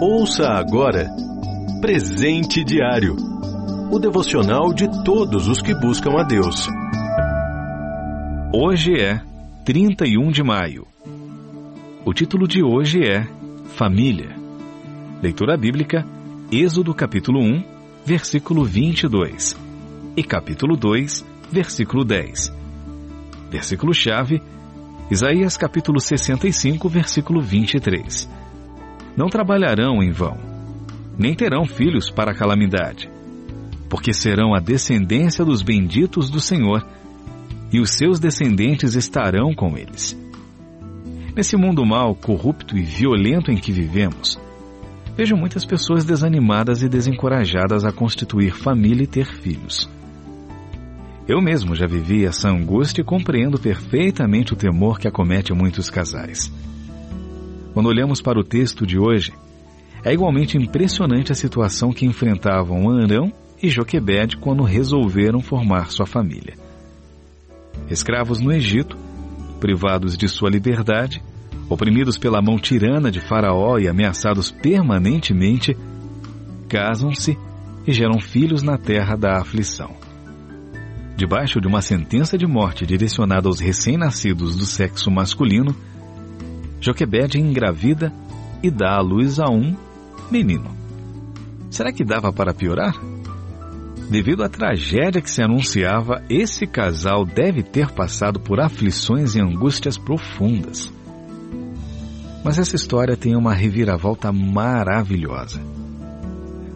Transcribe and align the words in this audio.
Ouça 0.00 0.48
agora 0.48 1.10
Presente 1.78 2.64
Diário 2.64 3.16
o 3.92 3.98
devocional 3.98 4.72
de 4.72 4.88
todos 5.04 5.46
os 5.46 5.60
que 5.60 5.74
buscam 5.74 6.12
a 6.18 6.22
Deus. 6.22 6.68
Hoje 8.50 8.94
é 8.98 9.20
31 9.64 10.30
de 10.30 10.42
maio. 10.42 10.86
O 12.02 12.14
título 12.14 12.48
de 12.48 12.62
hoje 12.62 13.00
é 13.04 13.26
Família. 13.76 14.36
Leitura 15.20 15.54
bíblica, 15.56 16.06
Êxodo 16.50 16.94
capítulo 16.94 17.40
1, 17.42 17.62
versículo 18.06 18.64
22 18.64 19.54
e 20.16 20.22
capítulo 20.22 20.78
2, 20.78 21.26
versículo 21.52 22.04
10. 22.04 22.50
Versículo-chave, 23.50 24.40
Isaías 25.10 25.58
capítulo 25.58 26.00
65, 26.00 26.88
versículo 26.88 27.42
23. 27.42 28.39
Não 29.20 29.28
trabalharão 29.28 30.02
em 30.02 30.10
vão, 30.10 30.36
nem 31.18 31.34
terão 31.34 31.66
filhos 31.66 32.10
para 32.10 32.32
a 32.32 32.34
calamidade 32.34 33.08
porque 33.90 34.12
serão 34.12 34.54
a 34.54 34.60
descendência 34.60 35.44
dos 35.44 35.62
benditos 35.62 36.30
do 36.30 36.40
Senhor, 36.40 36.86
e 37.72 37.80
os 37.80 37.90
seus 37.90 38.20
descendentes 38.20 38.94
estarão 38.94 39.52
com 39.52 39.76
eles. 39.76 40.16
Nesse 41.36 41.56
mundo 41.56 41.84
mau, 41.84 42.14
corrupto 42.14 42.78
e 42.78 42.82
violento 42.82 43.50
em 43.50 43.56
que 43.56 43.72
vivemos, 43.72 44.38
vejo 45.16 45.36
muitas 45.36 45.64
pessoas 45.64 46.04
desanimadas 46.04 46.82
e 46.82 46.88
desencorajadas 46.88 47.84
a 47.84 47.90
constituir 47.90 48.54
família 48.54 49.02
e 49.02 49.08
ter 49.08 49.26
filhos. 49.26 49.90
Eu 51.26 51.42
mesmo 51.42 51.74
já 51.74 51.86
vivi 51.86 52.24
essa 52.24 52.48
angústia 52.48 53.02
e 53.02 53.04
compreendo 53.04 53.58
perfeitamente 53.58 54.52
o 54.52 54.56
temor 54.56 55.00
que 55.00 55.08
acomete 55.08 55.52
muitos 55.52 55.90
casais. 55.90 56.50
Quando 57.72 57.86
olhamos 57.86 58.20
para 58.20 58.38
o 58.38 58.44
texto 58.44 58.86
de 58.86 58.98
hoje, 58.98 59.32
é 60.04 60.12
igualmente 60.12 60.56
impressionante 60.56 61.30
a 61.30 61.34
situação 61.34 61.92
que 61.92 62.06
enfrentavam 62.06 62.90
Arão 62.90 63.32
e 63.62 63.68
Joquebed 63.68 64.38
quando 64.38 64.62
resolveram 64.62 65.40
formar 65.40 65.90
sua 65.90 66.06
família. 66.06 66.54
Escravos 67.88 68.40
no 68.40 68.52
Egito, 68.52 68.96
privados 69.60 70.16
de 70.16 70.26
sua 70.26 70.50
liberdade, 70.50 71.22
oprimidos 71.68 72.18
pela 72.18 72.42
mão 72.42 72.58
tirana 72.58 73.10
de 73.10 73.20
Faraó 73.20 73.78
e 73.78 73.88
ameaçados 73.88 74.50
permanentemente, 74.50 75.76
casam-se 76.68 77.38
e 77.86 77.92
geram 77.92 78.18
filhos 78.20 78.62
na 78.62 78.76
terra 78.76 79.16
da 79.16 79.40
aflição. 79.40 79.94
Debaixo 81.16 81.60
de 81.60 81.68
uma 81.68 81.82
sentença 81.82 82.38
de 82.38 82.46
morte 82.46 82.86
direcionada 82.86 83.46
aos 83.46 83.60
recém-nascidos 83.60 84.56
do 84.56 84.64
sexo 84.64 85.10
masculino, 85.10 85.76
Joquebed 86.80 87.38
engravida 87.38 88.12
e 88.62 88.70
dá 88.70 88.96
à 88.96 89.00
luz 89.00 89.38
a 89.38 89.46
um 89.50 89.76
menino. 90.30 90.70
Será 91.70 91.92
que 91.92 92.04
dava 92.04 92.32
para 92.32 92.54
piorar? 92.54 92.94
Devido 94.10 94.42
à 94.42 94.48
tragédia 94.48 95.22
que 95.22 95.30
se 95.30 95.40
anunciava, 95.40 96.22
esse 96.28 96.66
casal 96.66 97.24
deve 97.24 97.62
ter 97.62 97.90
passado 97.92 98.40
por 98.40 98.60
aflições 98.60 99.36
e 99.36 99.40
angústias 99.40 99.96
profundas. 99.96 100.92
Mas 102.42 102.58
essa 102.58 102.74
história 102.74 103.16
tem 103.16 103.36
uma 103.36 103.54
reviravolta 103.54 104.32
maravilhosa. 104.32 105.60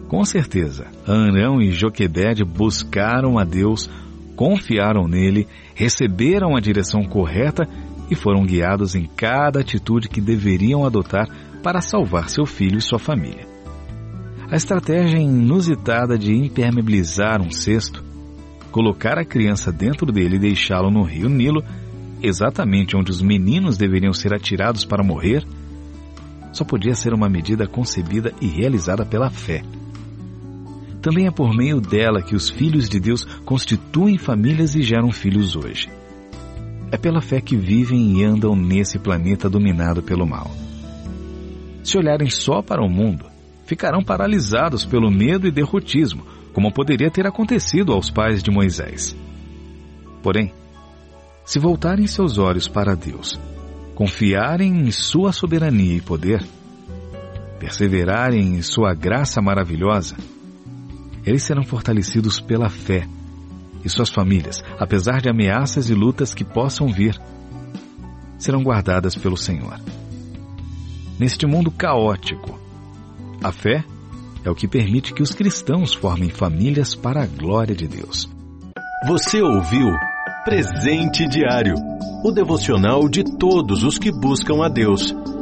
Com 0.07 0.23
certeza, 0.23 0.85
Arão 1.05 1.61
e 1.61 1.71
Joquebed 1.71 2.43
buscaram 2.45 3.37
a 3.37 3.43
Deus, 3.43 3.89
confiaram 4.35 5.07
nele, 5.07 5.47
receberam 5.73 6.55
a 6.55 6.61
direção 6.61 7.03
correta 7.03 7.67
e 8.09 8.15
foram 8.15 8.45
guiados 8.45 8.95
em 8.95 9.05
cada 9.05 9.61
atitude 9.61 10.09
que 10.09 10.21
deveriam 10.21 10.85
adotar 10.85 11.27
para 11.63 11.81
salvar 11.81 12.29
seu 12.29 12.45
filho 12.45 12.77
e 12.77 12.81
sua 12.81 12.99
família. 12.99 13.47
A 14.49 14.55
estratégia 14.55 15.17
inusitada 15.17 16.17
de 16.17 16.31
impermeabilizar 16.33 17.41
um 17.41 17.49
cesto, 17.49 18.03
colocar 18.71 19.17
a 19.17 19.25
criança 19.25 19.71
dentro 19.71 20.11
dele 20.11 20.35
e 20.35 20.39
deixá-lo 20.39 20.91
no 20.91 21.01
rio 21.01 21.27
Nilo, 21.27 21.63
exatamente 22.21 22.95
onde 22.95 23.09
os 23.09 23.21
meninos 23.21 23.77
deveriam 23.77 24.13
ser 24.13 24.33
atirados 24.33 24.85
para 24.85 25.03
morrer, 25.03 25.43
só 26.53 26.63
podia 26.63 26.93
ser 26.93 27.13
uma 27.13 27.27
medida 27.27 27.67
concebida 27.67 28.31
e 28.39 28.47
realizada 28.47 29.05
pela 29.05 29.29
fé. 29.29 29.63
Também 31.01 31.27
é 31.27 31.31
por 31.31 31.55
meio 31.55 31.81
dela 31.81 32.21
que 32.21 32.35
os 32.35 32.49
filhos 32.49 32.87
de 32.87 32.99
Deus 32.99 33.25
constituem 33.43 34.17
famílias 34.17 34.75
e 34.75 34.81
geram 34.81 35.11
filhos 35.11 35.55
hoje. 35.55 35.89
É 36.95 36.97
pela 36.97 37.19
fé 37.19 37.41
que 37.41 37.57
vivem 37.57 38.21
e 38.21 38.23
andam 38.23 38.55
nesse 38.55 38.97
planeta 38.97 39.49
dominado 39.49 40.01
pelo 40.01 40.25
mal. 40.25 40.49
Se 41.83 41.97
olharem 41.97 42.29
só 42.29 42.61
para 42.61 42.81
o 42.81 42.89
mundo, 42.89 43.25
ficarão 43.65 44.01
paralisados 44.01 44.85
pelo 44.85 45.11
medo 45.11 45.45
e 45.45 45.51
derrotismo, 45.51 46.25
como 46.53 46.71
poderia 46.71 47.11
ter 47.11 47.27
acontecido 47.27 47.91
aos 47.91 48.09
pais 48.09 48.41
de 48.41 48.49
Moisés. 48.49 49.13
Porém, 50.23 50.53
se 51.43 51.59
voltarem 51.59 52.07
seus 52.07 52.37
olhos 52.37 52.69
para 52.69 52.95
Deus, 52.95 53.37
confiarem 53.93 54.87
em 54.87 54.89
Sua 54.89 55.33
soberania 55.33 55.97
e 55.97 56.01
poder, 56.01 56.45
perseverarem 57.59 58.55
em 58.55 58.61
Sua 58.61 58.93
graça 58.93 59.41
maravilhosa, 59.41 60.15
eles 61.25 61.43
serão 61.43 61.63
fortalecidos 61.63 62.39
pela 62.39 62.69
fé 62.69 63.05
e 63.85 63.89
suas 63.89 64.09
famílias, 64.09 64.63
apesar 64.79 65.21
de 65.21 65.29
ameaças 65.29 65.89
e 65.89 65.93
lutas 65.93 66.33
que 66.33 66.43
possam 66.43 66.87
vir, 66.87 67.15
serão 68.37 68.63
guardadas 68.63 69.15
pelo 69.15 69.37
Senhor. 69.37 69.79
Neste 71.19 71.45
mundo 71.45 71.71
caótico, 71.71 72.59
a 73.43 73.51
fé 73.51 73.85
é 74.43 74.49
o 74.49 74.55
que 74.55 74.67
permite 74.67 75.13
que 75.13 75.23
os 75.23 75.33
cristãos 75.33 75.93
formem 75.93 76.29
famílias 76.29 76.95
para 76.95 77.23
a 77.23 77.27
glória 77.27 77.75
de 77.75 77.87
Deus. 77.87 78.29
Você 79.07 79.41
ouviu 79.41 79.87
Presente 80.43 81.27
Diário 81.27 81.75
o 82.23 82.31
devocional 82.31 83.07
de 83.07 83.23
todos 83.23 83.83
os 83.83 83.97
que 83.97 84.11
buscam 84.11 84.63
a 84.63 84.67
Deus. 84.67 85.15